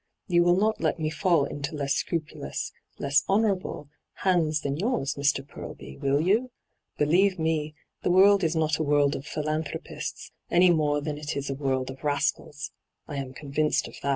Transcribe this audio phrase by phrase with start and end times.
[0.25, 3.87] You will not let me fall into less scrupulous, less honourable,
[4.25, 5.47] hands than yours, Mr.
[5.47, 6.49] Purlby, will you?
[6.97, 11.51] Believe me, the world is not a world of philanthropists, any more than it is
[11.51, 12.71] a world of rascals—
[13.07, 14.09] I am convinced of that.'